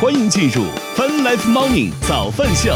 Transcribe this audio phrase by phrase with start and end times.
[0.00, 0.62] 欢迎进入
[0.96, 2.72] Fun Life Morning 早饭秀。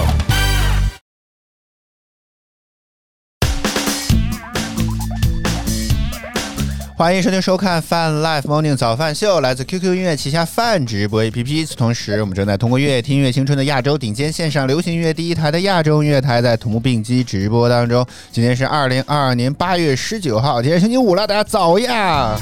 [6.97, 11.77] 欢迎收听收看 Fun Life Morning 早饭秀，来自 QQ 音乐旗下饭直播 APP 此。
[11.77, 18.05] 同时，我们正在通过乐听乐青春的亚洲顶尖线上流行音乐第一台的亚洲音乐台，在同步并机直播当中。
[18.33, 22.37] 今天是二零二二年八月十九号，今天星期五了，大家早呀！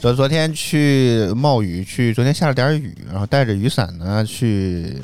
[0.00, 4.96] 昨昨天去冒雨，去昨天下了点雨，然后带着雨伞呢去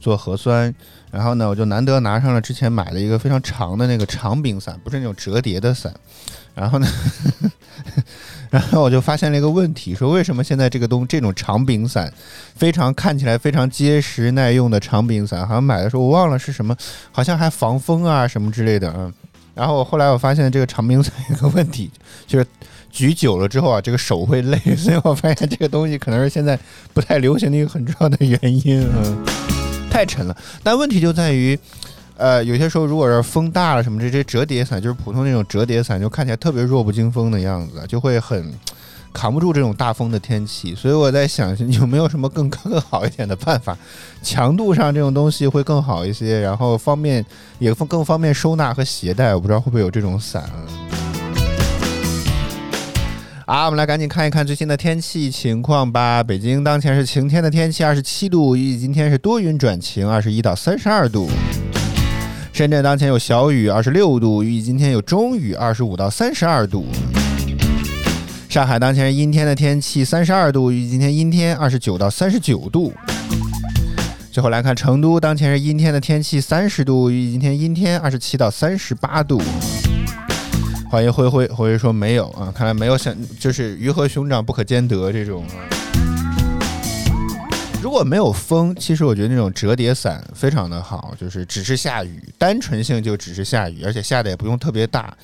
[0.00, 0.74] 做核酸。
[1.12, 5.94] 然后呢，我就难得拿上了之前买的一个非常长的那个长柄伞，不是那种折叠的伞。
[6.52, 6.88] 然后呢，
[8.50, 12.12] 然后我就发现了一个问题，说为什么现在这个东这种长柄伞，
[12.56, 16.76] 非常看起来非常结实耐用的长柄伞，好像买的时候我忘了是什么，
[17.12, 19.14] 好像还防风啊什么之类的嗯。
[19.54, 21.88] 然后我后来我发现这个长柄伞有个问题，
[22.26, 22.46] 就是
[22.90, 26.58] 举久了之后啊，这个手会累， 所以我发现这个东西可能是现在
[26.92, 29.24] 不太流行的一个很重要的原因嗯。
[29.90, 31.58] 太沉了，但问题就在于，
[32.16, 38.54] 呃，有些时候如果是风大了什么，这些折叠伞就是普通那种折叠伞，就看起来特别弱不禁风的样子，就会很
[39.12, 40.76] 扛不住这种大风的天气。
[40.76, 43.76] 所以我在想，有没有什么更更好一点的办法，
[44.22, 47.26] 强度上这种东西会更好一些，然后方便
[47.58, 49.34] 也更方便收纳和携带。
[49.34, 50.48] 我不知道会不会有这种伞。
[53.52, 56.22] 好，我们来赶紧看一看最新的天气情况吧。
[56.22, 61.28] 北京当前是晴天的天气，二十七度，预计今天是多云转晴，二十一到三十二度。
[62.52, 66.86] 深圳当前有小雨，二十六度，预计今天有中雨，二十五到三十二度。
[68.48, 72.94] 上海当前是阴天的天气，三十二度，预计今天阴天，二十九到三十九度。
[74.30, 79.42] 最后来看成都当前是阴天的天气，三十度，预计今天阴天，二十七到三十八度。
[80.90, 85.44] 欢迎灰灰，灰灰说没有啊，看来没有想就是鱼和熊掌不可兼得这种。
[87.80, 95.16] 如果没有风，其实我觉得那种折叠伞非常的好，就是只是下雨，单纯性就只是下雨，而且下的也不用特别大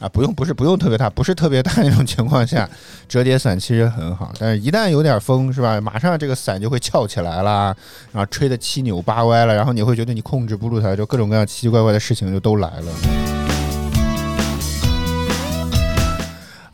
[0.00, 2.68] 啊，不用不是不用特别大，不是特别大那种情况下，
[3.08, 4.32] 折叠伞其实很好。
[4.40, 5.80] 但是，一旦有点风，是吧？
[5.80, 7.72] 马上这个伞就会翘起来啦，
[8.10, 13.41] 然后吹得七扭八歪了，然后你会觉得你控制不住它，就各种各样奇奇怪怪的事情就都来了。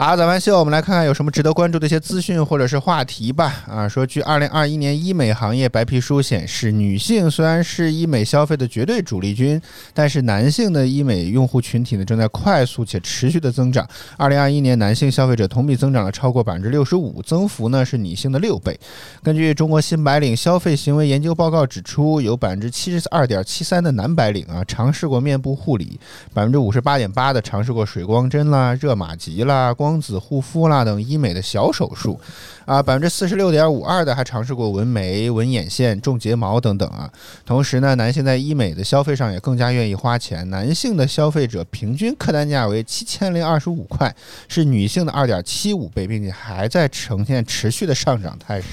[0.00, 3.64] 好，早饭秀，我们来看看有什么值得关注的一些资讯或者是话题吧。
[3.66, 9.60] 啊，说据二零二一年医美行业白皮书显示，女性虽然是医美消费的绝对主力军，
[9.92, 13.84] 但是男性的医美用户群体呢正在快速且持续的增长。
[14.16, 18.78] 二零二一年男性消费者同比增长了超过百分之六十五，增幅呢是女性的六倍。
[19.24, 25.98] 根据中国新白领消费行为研究报告指出，有百分之七十二点七三的男白领啊尝试过面部护理，
[26.32, 29.87] 百分之五十八点八的尝试过水光针啦、热玛吉啦、光。
[29.88, 32.20] 光子护肤啦等医美的小手术，
[32.66, 37.10] 啊，百分之四十六点五二的还尝试过纹眉、纹眼线、种睫毛等等啊。
[37.46, 44.14] 同时呢，男性在医美的消费上也更加愿意花钱，男性的消费者平均客单价为七千零二十五块，
[44.46, 48.66] 是女性的二点七五倍，并且还在呈现持续的上涨态势。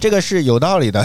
[0.00, 1.04] 这个是有道理的。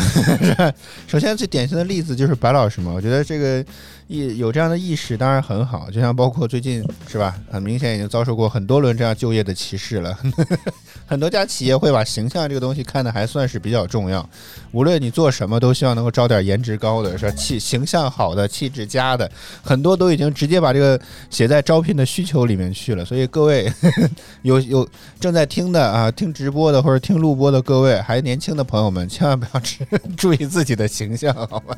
[1.06, 3.66] 首先，最典型的例子就是白老师嘛，我觉得这个。
[4.08, 10.18] 意有这样的意识当然很好，就像包括最近是吧，很明显已经遭受过很多轮这样就业的歧视了。
[11.06, 14.28] 很多家企业会把形象这个东西看得还算是比较重要，
[14.72, 17.32] 无论你做什么，都希望能够招点颜值高的，是吧？
[17.32, 19.30] 气形象好的、气质佳的，
[19.62, 23.04] 很多都已经直接把这个写在招聘的需求里面去了。
[23.04, 23.72] 所以各位
[24.44, 24.88] 有有
[25.20, 29.86] 正在听的啊，听直播的或者听录播的各位，还年轻的朋友们，千万不要只
[30.16, 31.76] 注意自己的形象，好吗？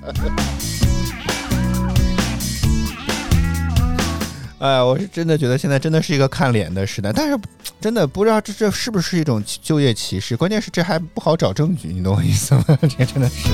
[4.59, 7.39] 哎，我是真的觉得现在真的是一个看脸的时代，但是
[7.79, 10.35] 真的不知道这这是不是一种就业歧视？
[10.35, 12.65] 关键是这还不好找证据，你懂我意思吗？
[12.81, 13.47] 这真的是。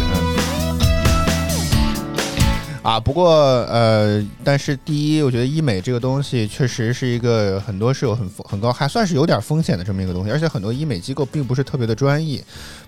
[2.81, 3.33] 啊，不过
[3.65, 12.43] 呃，但是第一，我觉得医美这个东西确实是一个很多是有很很高，还算是有点风险的这么一个东西，而且很多医美机构并不是特别的专业，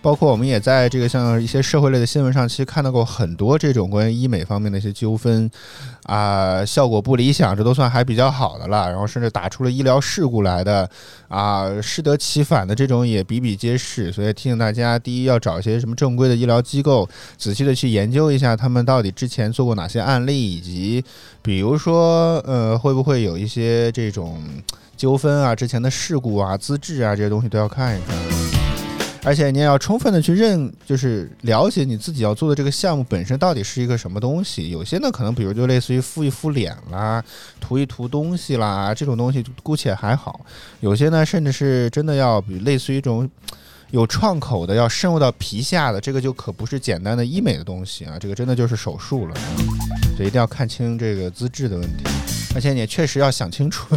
[0.07, 5.51] 包括我们也在这个像一些社会类的新闻上，其实看到过很多这种关于医美方面的一些纠纷，
[6.03, 10.89] 啊，效果不理想，这都算还比较好的了，然后甚至打出了医疗事故来的，
[11.27, 17.05] 啊，适得其反的这种也比比皆是，所以提醒大家，第一要找一些什么正规的医疗机构，
[17.37, 19.85] 仔细的去研究一下他们到底之前做过哪。
[19.89, 21.03] 些案例，以及
[21.41, 24.41] 比如说，呃，会不会有一些这种
[24.95, 25.53] 纠纷啊？
[25.53, 28.56] 之前的事故啊、资质啊这些东西都要看一看。
[29.27, 34.69] 而且你也要充分的去认，就是了解你自己要做的这个项目本身到底是一个什么东西。
[34.69, 37.21] 有些呢，可能比如就类似于敷一敷脸啦、
[37.59, 40.39] 涂一涂东西啦这种东西，姑且还好；
[40.79, 43.29] 有些呢，甚至是真的要比类似于一种
[43.91, 49.35] 有创口的，要深入到皮下的，这个就可不是简单的医美的东西啊，这个真的就是手术了。
[50.15, 52.05] 所以一定要看清这个资质的问题，
[52.55, 53.93] 而且你也确实要想清楚，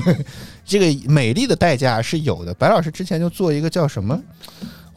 [0.67, 2.53] 这个美丽的代价是有的。
[2.55, 4.21] 白老师之前就做一个叫什么？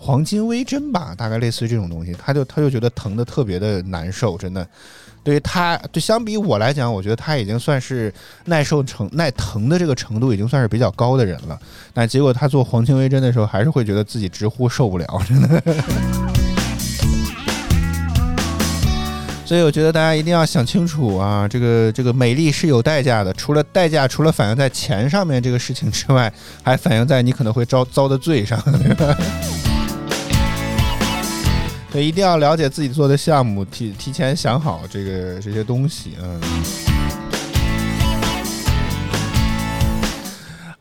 [0.05, 4.67] 黄金微针吧，大概类似于这种东西，他就他就觉得疼的特别的难受，真的。
[5.23, 8.13] 对于他，就相比我来讲，我觉得他已经算是
[8.43, 11.57] 耐受程耐疼的这个程度已经算是比较高的人了。
[11.93, 15.63] 但结果他做黄金微针的时候，还是会觉得自己直呼受不了，真的。
[19.45, 28.61] 所以我觉得大家一定要想清楚啊，这个这个美丽是有代价的，除了代价，除了反映在钱上面这个事情之外，还反映在你可能会遭遭的罪上。
[31.93, 36.92] 所以一定要了解自己做的项目，提提前想好这个这些东西，嗯。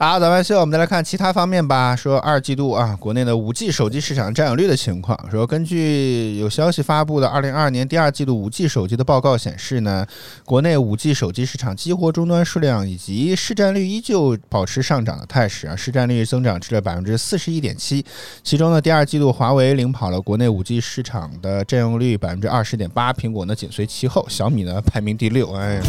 [0.03, 1.95] 好，咱们现在我们再来看其他方面吧。
[1.95, 5.17] 说二季度啊，国内的五 G 手机市场占有率的情况。
[5.31, 10.05] 说根据有消息发布的二零二二年第二季度五 G 手机的报告显示呢，
[10.45, 18.05] 国内五 G 手机市场激活终端数量以及市占率依旧保持上涨的态势啊，市占率增长至了百分之四十一点七。
[18.43, 25.53] 其中呢，第二季度华为领跑了国内五 G 市场的占用率百分之二十点八，苹果呢紧随其后，小米呢排名第六。
[25.53, 25.83] 哎呀。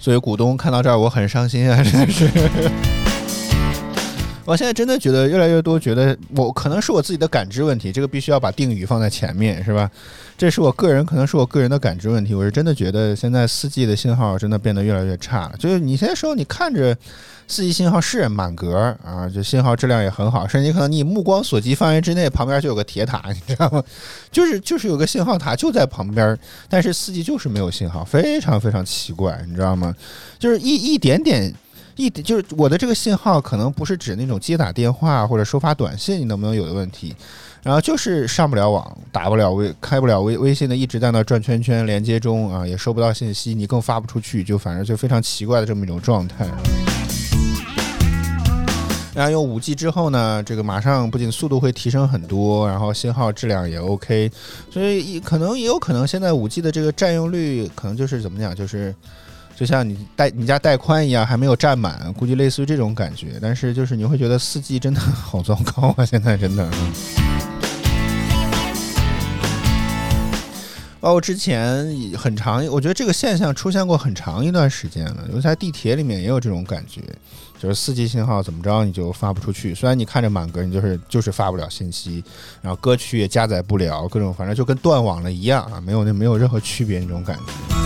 [0.00, 1.82] 作为股东看到这儿，我很伤心啊！
[1.82, 2.30] 真的是，
[4.48, 9.90] 我现在真的觉得越来越多，觉得我可能是我自己的感知问题，这个必须要把定语放在前面，是吧？
[10.38, 12.34] 这是我个人，可能是我个人的感知问题。
[12.34, 15.52] 我是真的觉得现在四 G 的信号真的变得越来越差了。
[15.58, 16.96] 就是你现在说，你看着
[17.46, 23.84] 四 G 信号是满格啊，就信号质量也很好，甚至你可能你目光所及范围之内，旁边就有个铁塔，你知道吗？
[24.32, 26.38] 就是就是有个信号塔就在旁边，
[26.70, 29.94] 但是四 G 就是没有信号，非常非常奇怪，你知道吗？
[30.38, 31.52] 就是一一点点
[31.98, 37.14] 一点，就是我的这个信号可能不是指那种接打电话或者收发短信，你能不能有的问题？
[37.62, 46.46] 然后就是上不了网，打不了微，开不了微微信的，一直在那转圈圈，连接中啊，也收不到信息，你更发不出去，就反正就非常奇怪的这么一种状态。
[49.12, 54.30] 然后用五 G 之后呢，这个马上不仅速度会提升很多，然后信号质量也 OK，
[54.70, 58.94] 所以可能也有可能现在五 G 的这个占用率可能就是怎么讲，就是
[59.58, 63.40] 就像你带你家带宽一样，还没有占满，估计类似于这种感觉。
[63.42, 66.70] 但是就是你会觉得四 G 真的 好糟糕啊，现在真的。
[71.00, 77.00] 包括之前很长，我觉得这个现象出现过很长一段时间了，尤其在地铁里面也有这种感觉，
[77.58, 82.22] 就是四 G 信号怎么着你就发不出去，虽然你看着满格，你就是就是发不了信息，
[82.62, 87.77] 然后歌曲也加载不了，各种反正就跟断网了一样啊，没有那没有任何区别那种感觉。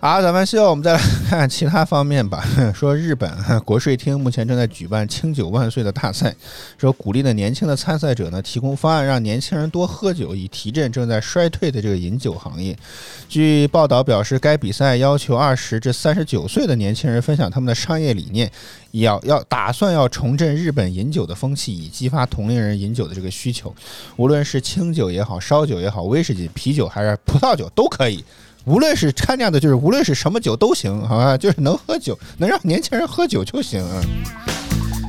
[0.00, 2.46] 好，咱们希望我们再来看其他方面吧。
[2.72, 3.28] 说日本
[3.66, 6.32] 国税厅目前正在举办“清酒万岁”的大赛，
[6.78, 12.78] 说鼓励的年轻的参赛者呢提供方案，让年轻人多喝酒，以提振正在衰退的这个饮酒行业。
[13.28, 18.48] 据报道表示，该比赛要求二十至三十九岁的年轻人分享他们的商业理念，
[18.92, 23.74] 要要打算要重振日本饮酒的风气，以激发同龄人饮酒的这个需求。
[24.14, 28.24] 无论是清酒也好，烧酒也好，威士忌、啤酒还是葡萄酒都可以。
[28.68, 31.38] 无论是掺加的，就是无论是什么酒都行，好吧？
[31.38, 34.02] 就是能喝酒，能让年轻人喝酒就行啊。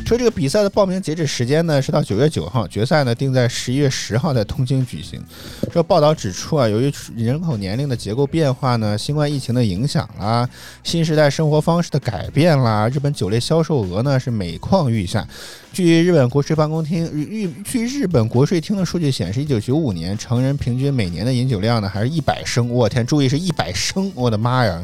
[0.10, 5.24] 说这个比赛的报名截止时间呢是到九月九号，决赛呢定在十一月十号在东京举行。
[5.72, 10.50] 这报道指出啊，由于人口年龄的结构变化呢，新冠疫情的影响啦，
[10.84, 15.28] 新时代生活方式的改变啦，日本酒类销售额呢是每况愈下。
[15.72, 22.68] 据日本国税办公厅，日据日本国税厅的数据显示，一九九五年成人平均每年的饮酒量呢还是一百升。
[22.72, 24.84] 我天，注意是一百升，我的妈呀！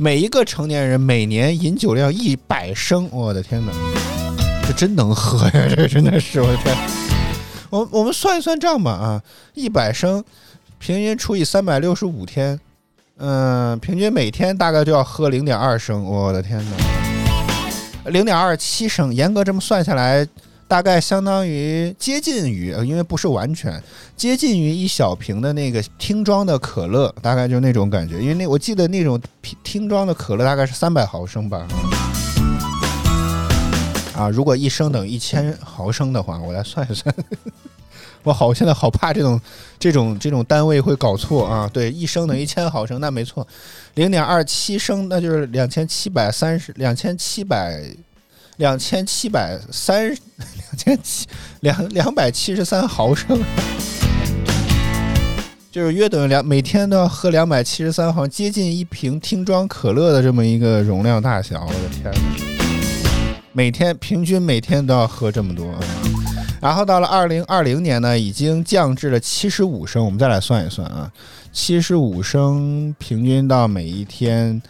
[0.00, 3.72] 每一个成年人每年饮酒量一百升，我的天哪，
[4.64, 5.66] 这真能喝呀！
[5.74, 6.76] 这真的是我的天。
[7.68, 9.20] 我我们算一算账吧啊，
[9.54, 10.22] 一百升，
[10.78, 12.60] 平均除以三百六十五天，
[13.16, 20.24] 嗯，平均每天大概就要喝零点二升，我的天哪，零点二七升，严格这么算下来。
[20.68, 23.82] 大概相当于接近于，因为不是完全
[24.14, 28.20] 接近于一小瓶的那个听装的可乐，大概就那种感觉。
[28.20, 29.18] 因为那我记得那种
[29.64, 31.66] 听装的可乐大概是三百毫升吧。
[34.14, 37.14] 啊，如果一升等于一千毫升的话，我来算一算。
[38.22, 39.40] 我好 我现在好怕这种
[39.78, 41.70] 这种这种单位会搞错啊。
[41.72, 43.46] 对，一升等于一千毫升，那没错，
[43.94, 47.82] 零点二七升那就是两千七百三十两千七百
[48.56, 50.12] 两千七百三
[50.78, 51.26] 千七
[51.60, 53.38] 两两百七十三毫升。
[55.70, 61.66] 就是约等于两每天都要喝两百七十三毫，接近一瓶听装可乐的这么一个容量大小。
[61.66, 62.20] 我的天哪！
[63.52, 65.66] 每天平均每天都要喝这么多。
[66.60, 70.04] 然后到了二零二零年呢，已经降至了七十五升。
[70.04, 71.12] 我们再来算一算啊，
[71.52, 74.60] 七十五升平均到每一天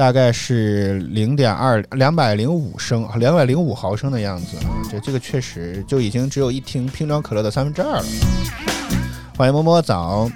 [0.00, 4.56] 大概是零点二两百零五升，两百零五毫升的样子。
[4.90, 8.04] 这这个确实就已经只有一听瓶装可乐的三分之二了。
[9.36, 10.26] 欢迎摸摸早。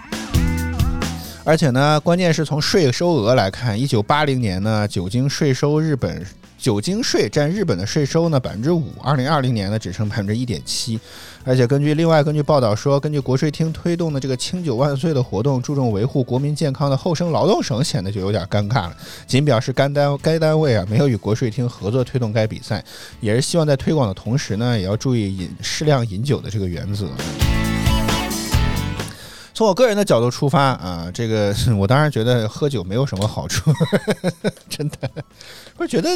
[1.44, 6.22] 而且呢，关键是从税收额来看，一九八零年呢，酒精税收日本
[6.58, 11.00] 酒精税占日本的税收呢百分之五，二零二零年呢只剩百分之一点七。
[11.46, 18.96] 而且根据另外根据报道说，根据国税厅推动的这个清酒万岁的活动，注重维护国民健康的厚生劳动省显得就有点尴尬了，
[19.26, 22.82] 仅表示该单该单位啊没有与国税厅合作推动该比赛，
[23.20, 27.06] 也是希望在推广的同时呢，也要注意饮适量饮酒的这个原则。
[29.52, 33.70] 从我个人的角度出发啊，这个 我当然觉得喝酒没有什么好处，
[34.68, 35.10] 真的，
[35.76, 36.08] 我觉得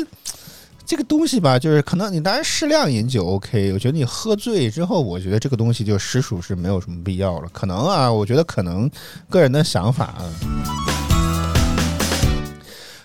[0.88, 7.48] 这个东西吧，就是可能你当然适量饮酒 OK，我觉得你喝醉之后，我觉得这个东西就实属是没有什么必要了。
[7.52, 8.90] 可能啊，我觉得可能
[9.28, 10.24] 个人的想法啊。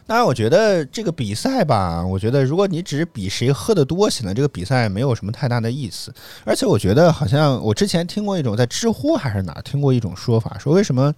[0.07, 6.13] 当然，我觉得这个比赛吧，我觉得如果你只是比谁喝的多，显得这个比赛没有什么太大的意思。
[6.45, 11.13] 而且，我觉得好像我之前听过一种在知乎还是哪听过一种说法，说为什么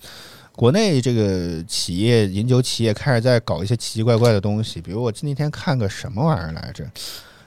[0.55, 6.85] 国内这个企业饮酒企业开始在搞一些奇奇怪怪的东西，比如我那天看个什么玩意儿来着？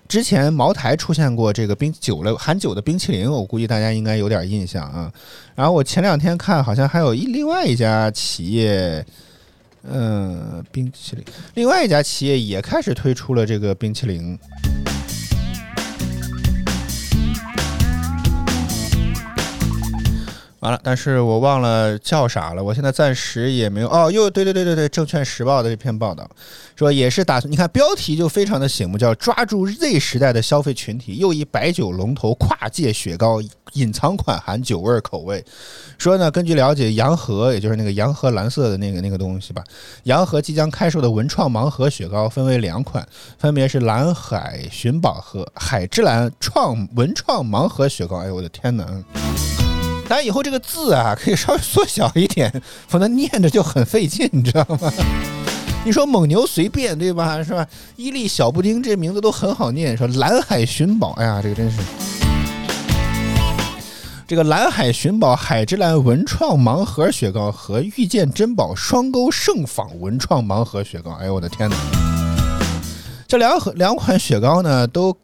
[0.07, 5.13] 之前茅台出现过这个冰酒了含酒的冰淇淋，我估计大家应该有点印象啊。
[5.55, 9.05] 然后我前两天看，好像还有一另外一家企业。
[9.91, 11.25] 嗯，冰淇淋。
[11.55, 14.39] 另外一家企业也开始推出了这个冰淇淋。
[20.61, 22.63] 完了，但是我忘了叫啥了。
[22.63, 23.89] 我现在暂时也没有。
[23.89, 26.29] 哦，又对对对对对，《证券时报》的这篇报道
[26.77, 27.51] 说，也是打算。
[27.51, 33.41] 你看标题就非常的醒目，叫“抓住 Z 时代的消费群体”，又一白酒龙头跨界雪糕
[33.75, 35.45] 隐藏款含酒味口味。
[35.97, 39.63] 说呢，根据了解，洋河也就是那个洋河蓝色的那个那个东西吧，
[40.05, 43.07] 洋河即将开售的文创盲盒雪糕分为两款，
[43.39, 48.17] 分别是蓝海寻宝和海之蓝创文创盲盒雪糕。
[48.19, 48.85] 哎呦，我的天哪！
[50.09, 52.51] 咱以后这个字啊，可以稍微缩小一点，
[52.89, 54.91] 否则念着就很费劲，你知道吗？
[55.85, 57.45] 你说蒙牛随便对吧？
[57.45, 57.67] 是吧？
[57.97, 61.79] 伊利小布丁这名字都很好念，说蓝海寻宝，哎呀，这个真是
[64.27, 71.77] 这个蓝海寻宝海之蓝文创盲盒雪糕和遇见珍宝双沟盛坊文创盲盒雪糕，哎呦我的天哪！
[73.27, 75.15] 这两盒两款雪糕呢，都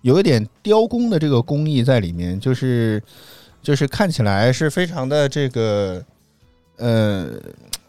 [0.00, 3.00] 有一点雕工的这个工艺在里面，就是。
[3.62, 6.02] 就是看起来是非常的这个，
[6.78, 7.28] 呃，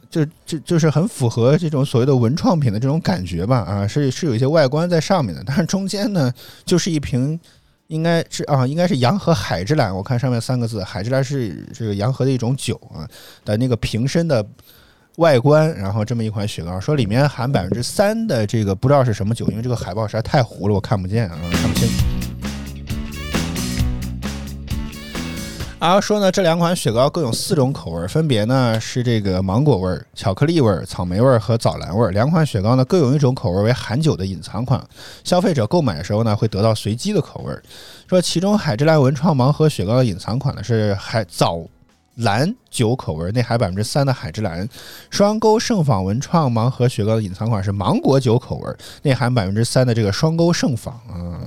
[0.10, 6.32] 就就就是很符合这种所谓的文创品的这种感觉吧，啊，是是有一些外观在上面的，但是中间呢
[6.64, 7.40] 就是一瓶，
[7.88, 13.10] 应该是啊，应该是洋河海之蓝，我看上面三个字，海之蓝是这个洋河的一种酒啊
[13.44, 14.46] 的那个瓶身的
[15.18, 22.13] 外观，然后这么一款雪糕，说里面含百分之三的这个不知道是什么酒，因为这个海报实在太糊了，我看不见啊，看不清。
[25.84, 32.10] 然后说呢，这两款雪糕各有四种口味，分别呢是这个芒果味、巧克力味、草莓味和枣蓝味。
[32.12, 34.82] 两款雪糕呢各有一种口味为含酒的隐藏款，
[35.26, 37.54] 消费者购买的时候呢会得到随机的口味。
[38.08, 41.62] 说其中海之蓝文创盲盒雪糕的隐藏款呢是海枣
[42.16, 44.66] 蓝酒口味，内含百分之三的海之蓝；
[45.10, 51.44] 双沟盛坊文创盲盒雪糕的隐藏款是芒果酒口味，内含百分之三的这个双沟盛坊啊。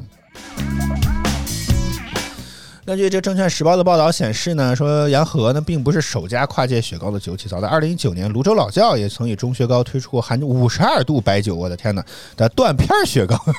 [2.87, 12.05] 根据这《证券时报》的报道显示呢，说洋河呢并不是首家跨界雪糕的酒企，早在二零一九年，泸州老窖也曾以中雪糕推出过含五十二度白酒，我的天哪
[12.37, 13.37] 的断片雪糕。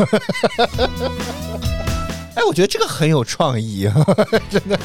[2.35, 3.91] 哎，我觉得这个很有创意，
[4.49, 4.79] 真的。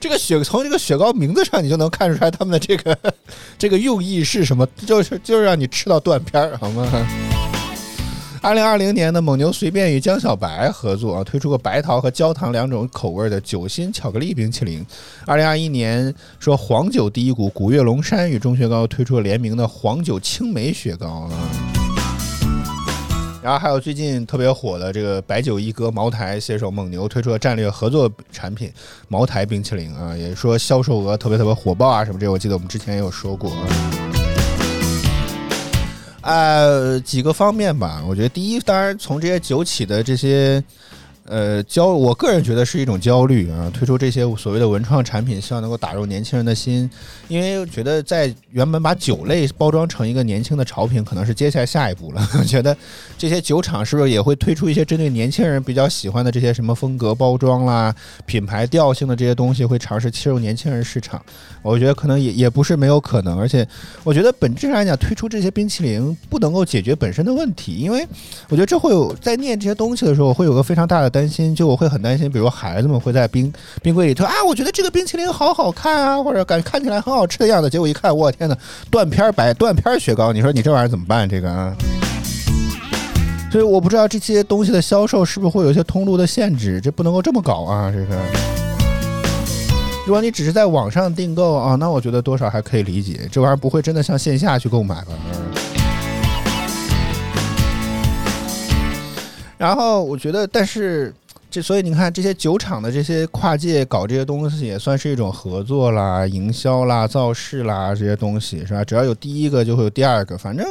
[0.00, 2.96] 这个雪从这个雪糕名字上你就能看出来他们的这个
[3.58, 6.88] 这个用意是什么，就是就是让你吃到断片儿，好吗？
[8.40, 14.84] 二零二零年的蒙牛随便与江小白合作啊，推出过白桃和焦糖两种口味的酒心巧克力冰淇淋。
[15.26, 21.30] 二零二一年说黄酒第一股古越龙山与钟薛高推出了联名的黄酒青梅雪糕啊。
[23.42, 28.70] 然后还有最近特别火的这个白酒一哥茅台携手蒙牛推出了战略合作产品
[29.08, 33.52] 茅台冰淇淋啊，也说销售额特别特别火爆啊什么这，我记得我们之前也有说过。
[36.22, 40.62] 呃，几个方面吧，我觉得第一，当然从这些酒企的这些。
[41.28, 43.70] 呃，焦，我个人觉得是一种焦虑啊。
[43.72, 46.88] 推出这些所谓的文创产品，希望能够打入年轻人的心，
[47.28, 52.28] 因为觉得在原本把酒类包装成一个年轻的潮品，可能是接下来下一步了。
[52.40, 52.74] 我觉得
[53.18, 57.94] 这些酒厂是不是也会推出一些针对年轻人比较喜欢的这些什么风格包装啦、
[58.24, 61.22] 品牌调性的这些东西，会尝试切入年轻人市场？
[61.60, 63.38] 我觉得可能也也不是没有可能。
[63.38, 63.68] 而且，
[64.02, 68.06] 我觉得本质上来讲，推出这些冰淇淋不能够解决本身的问题，因为
[68.48, 71.17] 我觉得这会有在念这些东西的时候，会有个非常大的。
[71.18, 78.56] 担心，就我会很担心，比如孩子们会在冰冰柜里头啊，我觉得这个冰淇淋好好看啊，或者感看起来很好吃的样子，结果一看，我天哪，
[78.88, 81.28] 断片白断片雪糕，你说你这玩意儿怎么办？
[81.28, 81.74] 这个啊，
[83.50, 88.16] 所以我不知道这些东西的销售是不是会有一些通路的限制，这不能够这么搞啊，这个。
[90.06, 95.12] 如果你只是在网上订购啊，那我觉得多少还可以理解，这玩意儿不会真的像线下去购买吧？
[99.58, 101.12] 然后我觉得，但是
[101.50, 108.84] 这所以你看，这些酒厂的这些跨界搞这些东西，也算是一种合作啦、营销啦、造势啦这些东西，是吧？
[108.84, 110.38] 只要有第一个，就会有第二个。
[110.38, 110.64] 反正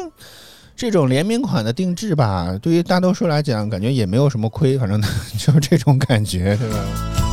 [0.75, 5.01] 这种联名款的定制吧，对于大多数来讲，感觉也没有什么亏，反正
[5.37, 7.26] 就是这种感觉，对吧？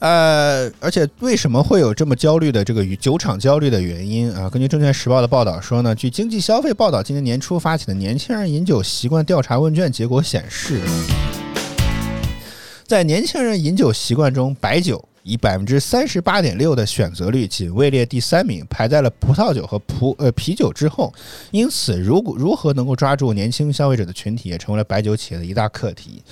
[0.00, 4.48] 呃，而且为什么会有这么焦虑的这个酒厂焦虑的原因啊？
[4.48, 10.80] 根据证券时报的报道说呢，据经济消费报道，今年年初发起的年轻人饮酒习惯调查问卷结果显示，
[12.86, 21.12] 在年轻人饮酒习惯中，白酒以百分之三十八点六的选择率仅位列第三名，排在了葡萄酒和葡呃啤酒之后。
[21.50, 26.22] 因此，如果如何能够抓住年轻消费者的群体，也成为了白酒企业的一大课题。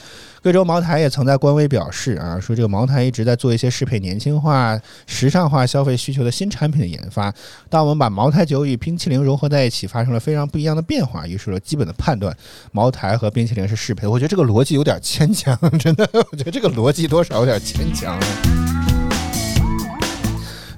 [0.47, 7.35] 贵州茅台也曾在官微表示啊，说这个茅台一直在做一些适配年轻化、时尚化消费需求的新产品的研发。
[7.69, 12.33] 当我们把茅台酒与冰淇淋融合在一起，发生了非常不一样的变化，于是了基本的判断，
[12.71, 14.07] 茅台和冰淇淋是适配。
[14.07, 18.17] 我觉得这个逻辑有点牵强，真的，我觉得这个逻辑多少有点牵强。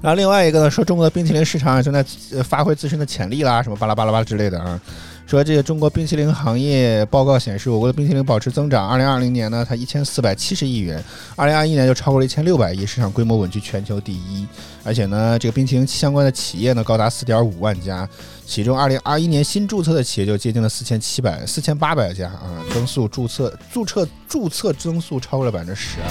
[0.01, 2.03] 然后另外一个呢，说中国的冰淇淋市场正在
[2.43, 4.81] 发挥自身的潜力啦，什么巴拉巴拉巴拉之类的啊。
[5.29, 8.89] 说这个中国冰淇淋行业报告显示，我国的冰淇淋保持增长。
[8.89, 10.99] 二零二零年呢，它一千四百七十亿元；
[11.35, 14.47] 二零二一年就超过了一千六百亿，市场规模稳居全球第一。
[14.83, 18.09] 而且呢，这个冰淇淋相关的企业呢，高达四点五万家，
[18.43, 26.09] 其中二零二一年新注册的企业就接近了四千七百、四千八百家啊，增速注册注册注册增速超过了百分之十二。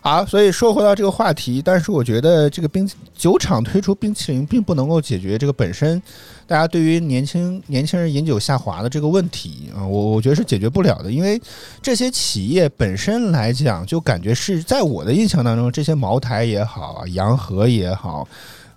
[0.00, 6.00] 好，所以说回到这个话题，但是我觉得这个冰酒厂推出冰淇淋，并不能够解决这个本身
[6.48, 11.38] 大家对于年轻年轻人饮酒下滑的这个问题啊，我我觉得是解决不了的，因为
[11.82, 18.26] 这些企业本身来讲，就感觉是在我的印象当中，这些茅台也好，洋河也好，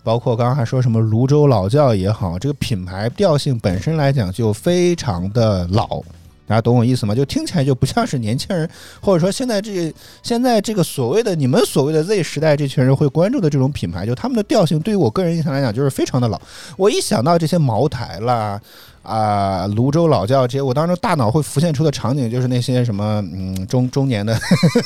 [0.03, 6.03] 包括刚刚还说什么泸州老窖也好，这个品牌调性本身来讲就非常的老。
[6.51, 7.15] 大家懂我意思吗？
[7.15, 16.39] 就听起来就不像是年轻人，或者说现在这现在这个所谓的你们所谓的 Z 时代这群人会关注的这种品牌，就他们的调性，对于我个人印象来讲，就是非常的老。
[16.75, 18.59] 我一想到这些茅台啦。
[19.03, 24.39] 啊，泸州老窖这些，我当时大脑会浮现出的场景就是那些什么，嗯，中中年的，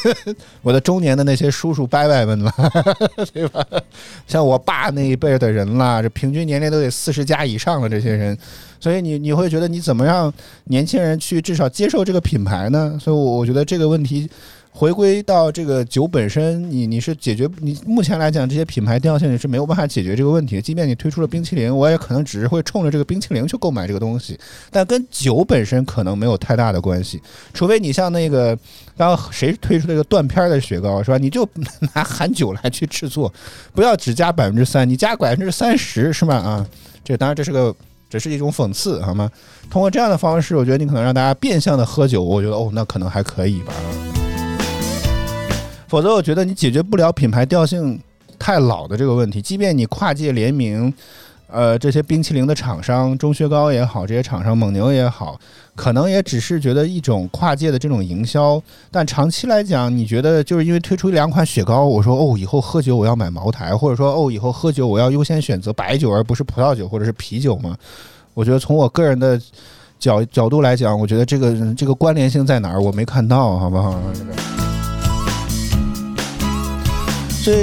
[0.63, 2.53] 我的中年的那些叔叔伯伯们了，
[3.33, 3.61] 对吧？
[4.25, 8.37] 像我爸那一辈的人啦，这平均年龄都得四十加以上了，这些人，
[8.85, 10.31] 所以你你会觉得你怎么让
[10.65, 12.95] 年轻人去至少接受这个品牌呢？
[13.01, 14.29] 所以，我我觉得这个问题。
[14.77, 20.61] 回归到这个酒本身，你你是解决你目前来讲这些品牌调性你是没有办法解决这个问题。
[20.61, 24.37] 即便你推出了冰淇淋，我也可能只是会冲着这个冰淇淋去购买这个东西，
[24.69, 27.21] 但跟酒本身可能没有太大的关系。
[27.53, 28.53] 除非你像那个
[28.97, 31.17] 刚刚谁推出那个断片的雪糕是吧？
[31.17, 31.47] 你就
[31.93, 33.33] 拿含酒来去制作，
[33.73, 36.35] 不要只加百分之三，你加百分之三十是吧？
[36.35, 36.67] 啊，
[37.01, 37.73] 这当然这是个
[38.09, 39.29] 只是一种讽刺好吗？
[39.69, 43.73] 通过这样的方式，我觉得你可能让大家变相的喝酒，我觉得哦，那可能还可以吧。
[45.87, 47.99] 否则，我觉得你解决不了品牌调性
[48.39, 49.41] 太老的这个问题。
[49.41, 50.93] 即便你跨界联名，
[51.55, 55.39] 呃，这些冰淇淋的厂商，钟薛高也好，这些厂商蒙牛也好，
[55.73, 58.61] 可能也只是觉得一种跨界的这种营销。
[58.91, 67.73] 但长期来讲，你觉得就是因为推出两款雪糕，我说哦，以后喝酒我要买茅台，或者说哦，以后喝酒我要优先选择白酒而不是葡萄酒或者是啤酒吗？
[68.33, 69.39] 我觉得从我个人的
[69.97, 73.97] 角角度来讲，我觉得这个这个关联性在哪儿，我没看到，好不好？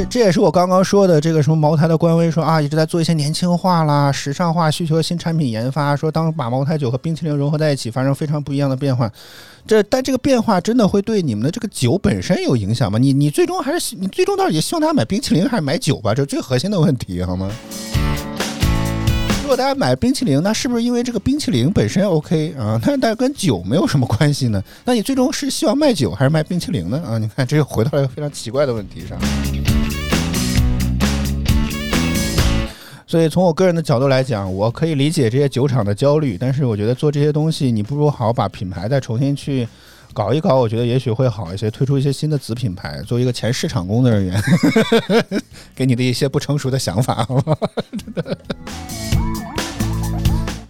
[0.09, 9.11] 这也是我刚刚说的这个什么茅台的官微说啊，一直在做一些年轻化啦、时尚化需求的新产品研发，说当把茅台酒和冰淇淋融合在一起，发生非常不一样的变化。
[9.67, 12.97] 这但这个变化真的会对你们的这个酒本身有影响吗？
[12.99, 16.15] 你你最终还是你最终到底希望大家买冰淇淋还是买酒吧？
[16.15, 17.51] 这是最核心的问题，好吗？
[19.43, 22.81] 如果大家买冰淇淋，那是不是因为这个冰淇淋本身 OK 啊？
[22.87, 24.63] 那但跟酒没有什么关系呢？
[24.85, 27.03] 那你最终是希望卖酒还是卖冰淇淋呢？
[27.05, 29.19] 啊，你看这又回到了一个非常奇怪的问题上。
[33.13, 39.69] 所以从我个人的角度来讲，我可以理解这些酒厂的焦虑，但是我觉得做这些东西，你不如好好把品牌再重新去
[40.15, 43.03] 搞一搞，我觉得也许会好一些，推出一些新的子品牌。
[43.03, 44.43] 做一个前市场工作人员，
[45.77, 47.55] 给你的一些不成熟的想法，好吗？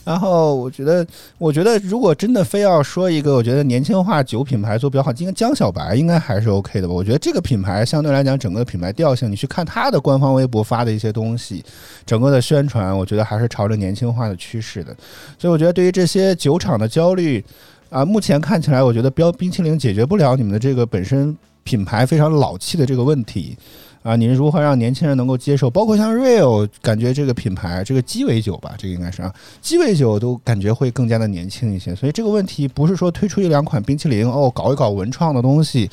[0.05, 1.07] 然后我觉得，
[1.38, 6.93] 我觉得如果真的非要说一个，我觉得年轻化酒品牌做比较好，应该江小白应该还是 OK 的吧？
[6.93, 11.65] 我觉得这个品牌相对来讲，整个品牌调性，你去看它的官方微博发的一些东西，
[12.05, 14.95] 整个的宣传，我觉得还是朝着年轻化的趋势的。
[15.38, 17.45] 所以我觉得对于这些酒厂的焦虑
[17.88, 23.57] 啊，目前看起来，我觉得标冰淇淋解决不了你们的这个本身品牌非常老气的这个问题。
[24.03, 25.71] 啊，你是如何让年轻人能够接受？
[25.71, 31.95] 包括像 Real，感觉这个品牌，这个鸡尾酒吧，这个应该是啊，鸡尾酒都感觉会更加的年轻一些。
[31.95, 35.88] 所以这个问题不是说推出一两款冰淇淋哦，搞一搞文创的东西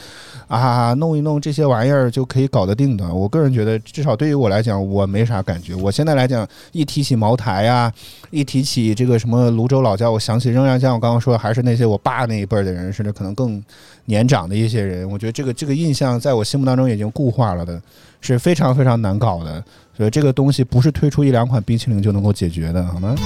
[0.48, 3.14] 啊，弄一弄这些玩意儿就可以搞得定的。
[3.14, 5.76] 我个人觉得，至少对于我来讲，我没啥感觉。
[5.76, 7.94] 我现在来讲，一提起茅台呀，
[8.32, 13.64] 一提起这个什么泸州老窖，我想起仍然像我刚刚说的，还是那些我爸那一辈的人，甚至可能更
[14.06, 15.08] 年长的一些人。
[15.08, 17.80] 我觉得这个这个印象在我心目当中已经固化了的。
[18.22, 19.64] 是非常非常难搞的，
[19.96, 23.16] 所以这个东西不是推出一两款冰淇淋就能够解决的，好吗？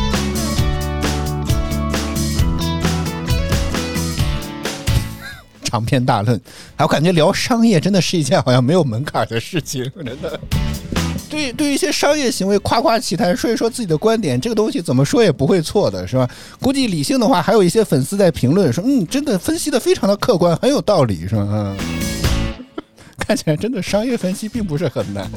[5.65, 6.39] 长篇大论，
[6.75, 10.39] 哎，我感觉聊商业真的是一件好像没有门槛的事情，真的。
[11.27, 16.29] 对，对于一些商业行为夸夸其谈，说一说自己的观点，这个东西怎么说也不会错的，是吧？
[16.61, 21.47] 估计理性的话，还有一些粉丝在评论说，嗯，真的分析的非常的客观，很有道理，是吧？
[21.49, 22.02] 嗯。
[23.25, 25.29] 看起来真的商业分析并不是很难。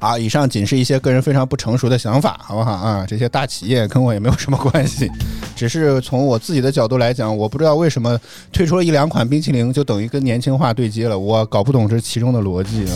[0.00, 3.06] 啊，以上仅是一些个人非常不成熟的想法，好不好啊？
[3.08, 5.08] 这些大企业跟我也没有什么关系，
[5.56, 8.20] 只是从我自己的角度来讲，我不知道为什么
[8.52, 12.92] 推出了一两款冰淇淋就等于跟年轻化对接了，我搞不懂这其中的逻辑啊。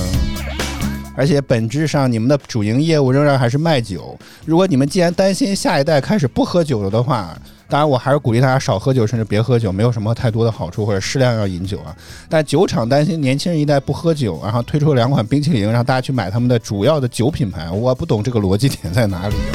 [1.16, 4.16] 而且本质上，你们的主营业务仍然还是卖酒。
[4.44, 7.37] 如果你们既然担心下一代开始不喝酒了的话，
[7.70, 11.94] 当然我还是鼓励大家少喝酒，甚至别喝酒，没有什么太多的好处，或者适量要饮酒啊。
[12.26, 19.52] 但酒厂担心年轻人一代不喝酒，然后推出了两款冰淇淋，让大家去买他们的主要的酒品牌，我不懂这个逻辑点在哪里啊。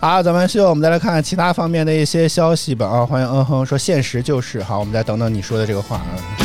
[0.00, 2.86] 好，咱们秀，我们再来看看其他方面的一些消息吧。
[2.86, 6.41] 啊，欢迎嗯哼说现实就是好，我们再等等你说的这个话啊。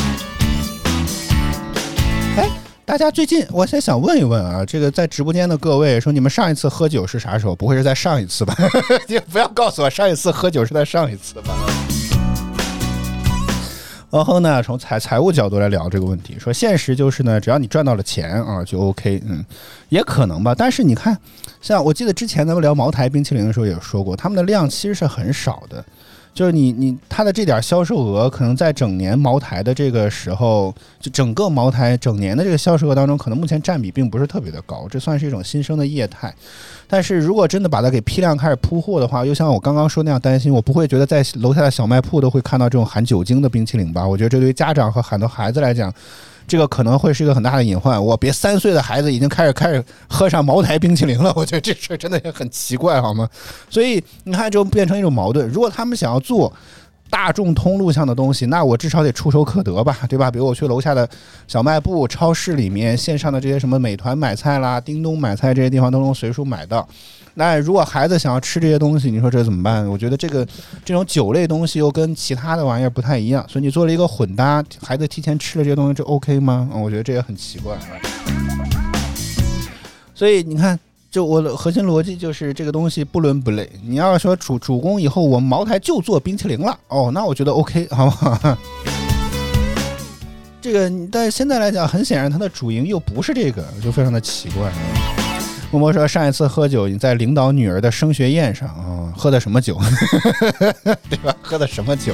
[2.88, 7.54] 大家最近，我先想问一问啊，这个在直播间的各位，说你们上一次喝酒是啥时候？
[7.54, 8.56] 不会是在上一次吧？
[9.10, 11.54] 你不要告诉我上一次喝酒是在上一次吧？
[14.10, 19.44] 然后呢，从财财务角度来聊这个问题，说现实就是呢，只要你赚到了钱啊，就 OK，嗯，
[19.90, 20.56] 也可能吧。
[20.58, 21.18] 但是你看，
[21.60, 25.84] 像我记得之前咱们聊茅台冰淇淋的时候也说过，他们的量其实是很少的。
[26.38, 36.32] 就是你你它的这点销售额，可能在整年茅台的这个时候，就整个茅台整年的这个销售额当中，可能目前占比并不是特别的高，这算是一种新生的业态。
[36.88, 44.08] 但是如果真的把它给批量开始铺货的话，又像我刚刚说那样担心，我不会觉得在楼下的小卖铺都会看到这种含酒精的冰淇淋吧？
[44.08, 45.92] 我觉得这对于家长和很多孩子来讲。
[46.48, 48.04] 这个可能会是一个很大的隐患。
[48.04, 53.30] 我别三岁的孩子已经开始开始喝上茅台冰淇淋了，我觉得这事真的也很奇怪，好吗？
[53.70, 55.48] 所以你看，就变成一种矛盾。
[55.50, 56.52] 如果他们想要做
[57.10, 60.30] 大众通路上的东西，那我至少得触手可得吧，对吧？
[60.30, 61.08] 比如我去楼下的
[61.48, 66.88] 小卖部、超市里面，线上的这些什么美团买菜啦、叮咚买菜这些地方都能随处买到。
[67.36, 69.88] 那如果孩子想要吃这些东西，你说这怎么办？
[69.88, 70.46] 我觉得这个
[70.84, 76.70] 这种酒类东西又跟其他的玩意儿不太一样，所以你做了一个混搭，孩子提前吃了这些东西，这 OK 吗？
[76.74, 77.78] 我觉得这也很奇怪。
[80.16, 83.70] 所以你看，就我的核心逻辑就是这个东西不伦不类。
[83.84, 88.58] 你要说主主攻以后我茅台就做冰淇淋了，哦，那我觉得 OK，好不好？
[90.60, 94.70] 这个但现在来讲，很显然它的主营又不是这个，就非常的奇怪。
[95.72, 99.78] 默默说：“上一次喝酒，你在领导女儿的升学宴上啊，喝的什么酒？
[101.10, 101.36] 对吧？
[101.42, 102.14] 喝的什么酒？”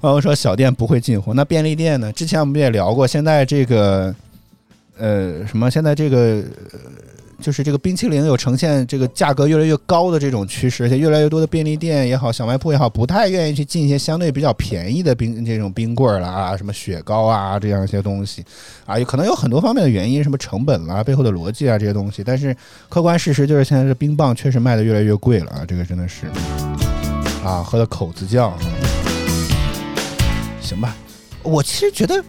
[0.00, 2.12] 我说：“小店不会进货，那便利店呢？
[2.12, 4.14] 之前我们也聊过，现在这个，
[4.98, 5.70] 呃，什么？
[5.70, 6.42] 现在这个
[7.38, 18.42] 就是这个冰淇淋有呈现这个价格越来越高的这种趋势，而且越来越多的便利店也好，小卖铺也好，不太愿意去进一些相对比较便宜的冰这种冰棍儿了啊，什么雪糕啊这样一些东西
[18.86, 22.56] 啊，有可能有很多方面的原因，什么成本啦、背后的逻辑啊这些东西，但是
[22.88, 26.26] 客观事实就是现在这冰棒确实卖的越来越贵了啊，这个真的是
[27.44, 28.50] 啊，喝的口子犟，
[30.62, 30.96] 行吧，
[31.42, 32.24] 我其实觉得。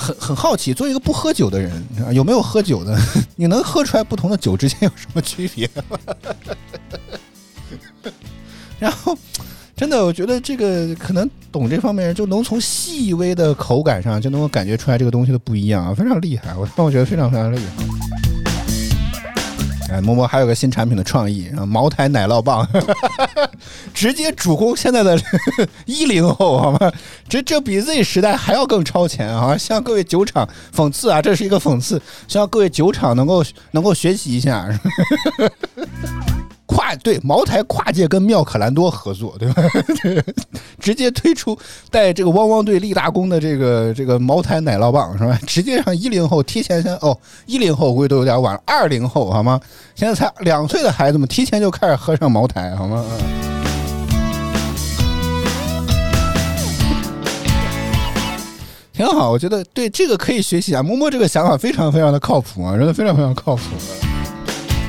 [0.00, 1.70] 很很好奇，作为一个不喝酒的人，
[2.14, 2.98] 有没有喝酒的？
[3.36, 5.68] 你能喝出来不同的酒之间有什么区别？
[8.80, 9.14] 然后，
[9.76, 17.64] 真的，我觉得这个可能懂这方面人就能从细微的口感上就能够感觉出来这个东西的不一样啊，非常厉害，我让我觉得非常非常厉害。
[19.96, 22.66] 哎，摸摸还有个新产品的创意啊，茅台奶酪棒，
[23.92, 25.18] 直接主攻现在的
[25.86, 26.92] 一零后，好吗？
[27.28, 29.56] 这这比 Z 时代还要更超前啊！
[29.56, 34.68] 向各位酒厂讽刺啊，这是一个讽刺，希望各位酒厂能够能够学习一下。
[36.66, 39.62] 跨对茅台跨界跟妙可蓝多合作，对吧？
[40.78, 41.58] 直接推出
[41.90, 45.36] 带这个汪汪队立大功的这个这个茅台奶酪棒，是吧？
[45.44, 49.60] 直接让一零后提前先哦，一零后估计都有点晚了，二零后好吗？
[49.96, 53.04] 现在才两岁的孩子们提前就开始喝上茅台，好吗？
[53.10, 53.49] 嗯
[59.00, 60.82] 挺好，我觉得对这个可以学习啊。
[60.82, 63.62] 摸摸这个想法非常非常的靠谱啊，真的非常非常靠谱。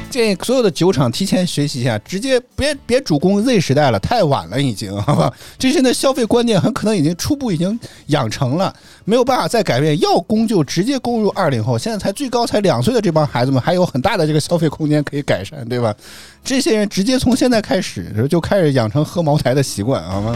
[0.10, 5.32] 建议所有的酒厂提前学习一下，直接别别主攻 Z 时代了，太晚了已经， 好吧？
[5.58, 9.98] 这现在消费观念很可能已经初步已经养成了，没有办法再改变。
[10.02, 15.96] 要攻就直接攻入二零后，现在才最高才两岁的这帮孩子们，还有很大的这个消费空间可以改善，对吧？
[16.44, 20.36] 这些人直接从现在开始就开始养成喝茅台的习惯，好吗？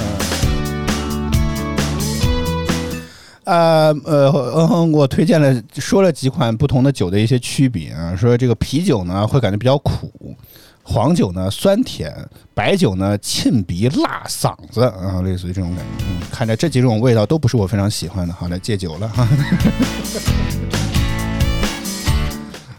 [3.45, 10.36] 呃，呃，嗯哼，我推荐了说了几款不同的酒的一些区别啊，说这个啤酒呢会感觉比较苦，
[10.81, 12.12] 黄酒呢酸甜，
[12.55, 16.05] 白酒呢沁鼻辣嗓子啊，类似于这种感觉。
[16.10, 19.27] 嗯，看着这几种味道都不是我非常喜欢的，好来戒酒了哈。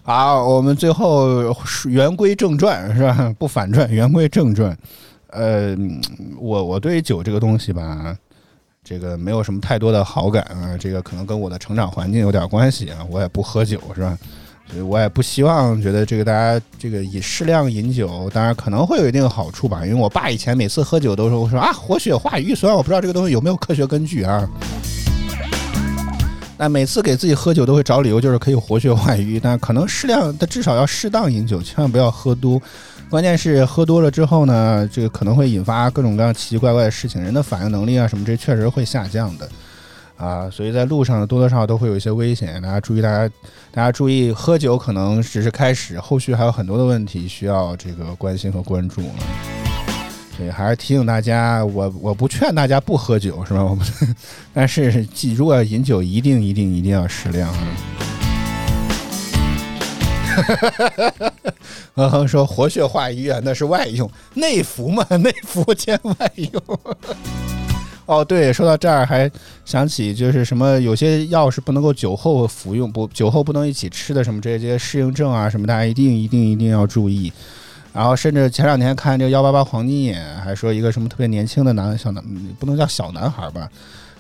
[0.03, 1.55] 好，我们最后
[1.89, 3.33] 言归正传是吧？
[3.39, 4.77] 不反转，言归正传。
[5.31, 5.77] 呃，
[6.41, 8.17] 我我对酒这个东西吧。
[8.89, 12.99] 这个没有什么太多的好感啊，这个可能跟我的成长环境有点关系啊。
[13.11, 14.17] 我也不喝酒，是吧？
[14.71, 19.85] 所以我也不希望觉得这个大家这个以适量饮酒，当然可能会有一定好处吧。
[19.85, 24.49] 因为我爸以前每次喝酒都说我说啊活血化瘀，虽然我不知道这个东西有没有科学根据啊。
[26.57, 32.63] 那每次给自己喝酒都会找理由，就是可以活血化瘀，但可能适量，但至少要适当饮酒，千万不要喝多。
[33.09, 39.49] 关键是喝多了之后呢，这个可能会引发各种各样奇奇怪怪的事情，人的反应能力啊什么，这确实会下降的，
[40.17, 43.33] 啊，所以在路上多多少少都会有一些危险，大家注意，大家
[43.71, 49.23] 大家注意，喝酒可能只是开始，后续还有很多的问题需要这个关心和关注啊，
[50.37, 53.63] 所以还是提醒大家，我我不劝大家不喝酒，是吧？
[53.63, 53.87] 我们，
[54.53, 57.59] 但是记，如果要饮酒，一定一定一定要适量啊。
[61.95, 66.63] 呵 呵，说活血化瘀啊，那是外用， 内服嘛， 内服兼外用。
[68.07, 69.31] 哦，对，说到这儿还
[69.65, 77.33] 想起，就是什么有些药是不能够酒后服用，不酒后不能一起吃的，什么这些适应症啊，什么大家一定一定一定要注意。
[77.93, 82.23] 然后甚至前两天看这个幺八八黄金眼，还说一个什么特别年轻的男小男，
[82.61, 83.69] 不能叫小男孩吧。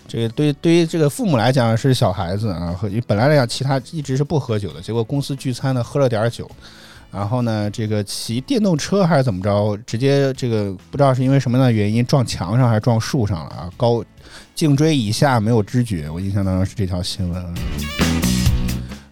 [0.08, 2.74] 这个对对于这个父母来讲是小孩子啊，
[3.06, 6.50] 本来来讲其他一直是不喝酒的，结果公司聚餐呢喝了点酒，
[7.16, 14.04] 然后呢这个骑电动车还是怎么着，直接这个不知道是因为什么样的原因撞墙上还是撞树上了啊，高
[14.54, 17.54] 颈椎以下没有知觉，我印象当中是这条新闻。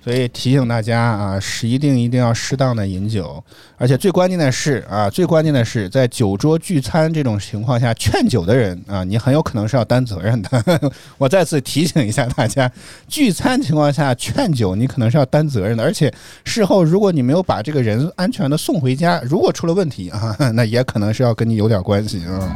[0.05, 3.43] 所以提醒大家啊，是一定一定要适当的饮酒，
[3.79, 10.93] 而且最关键的是啊，最关键的是在酒桌聚餐这种情况下，劝酒的人啊，你很有可能是要担责任的。
[11.17, 12.71] 我再次提醒一下大家，
[13.09, 16.13] 聚餐情况下劝酒，你可能是要担责任的，而且
[16.45, 22.55] 事后如果你没有把这个人安全的送回家，如果出了问题啊， 那也可能是要跟你有点关系啊。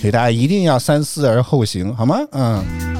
[0.00, 2.18] 所以大家一定要三思而后行，好吗？
[2.32, 2.91] 嗯。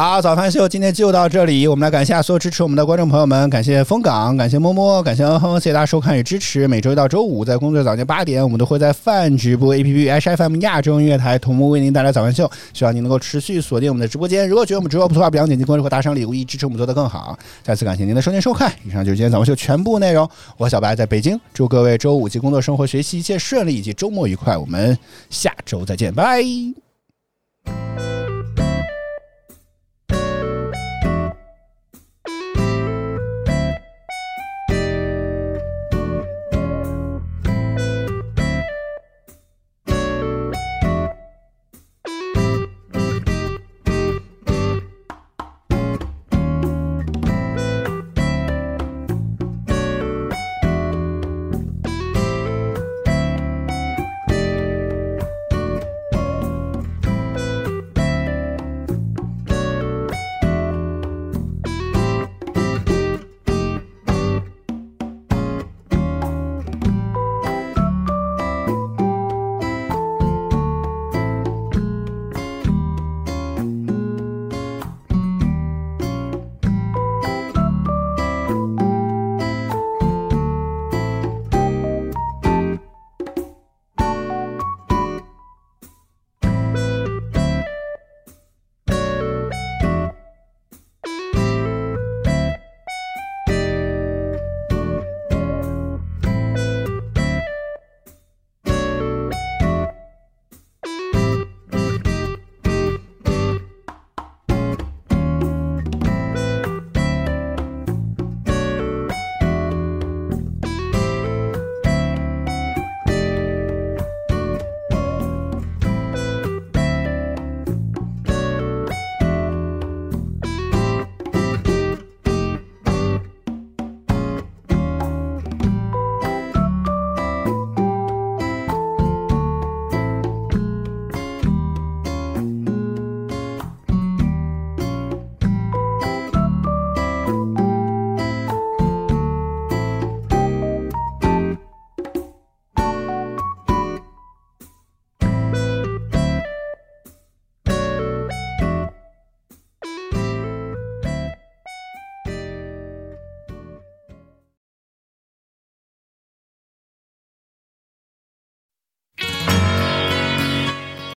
[0.00, 1.68] 好，早饭秀今天就到这里。
[1.68, 6.66] 我们来感谢所有支持我们的观众朋友们，感谢风港，感谢摸摸，感谢嗯哼，谢谢大家收看与支持。
[6.66, 12.50] 每周一到周五在工作早间八点，我们都会在饭直播 APP H F M 亚洲音乐台同步为您带来早饭秀。
[12.72, 14.48] 希望您能够持续锁定我们的直播间。
[14.48, 17.38] 如果觉得我们直播不错的话，不要点击关注和打赏礼物，以支持我们做得更好。
[17.62, 20.26] 再次感谢您的收听收看，以上就是今天早饭秀全部内容。
[20.56, 24.56] 我小白在北京，祝各位周五及工作生活学习一切顺利，以及周末愉快。
[24.56, 24.96] 我们
[25.28, 26.42] 下周再见，拜。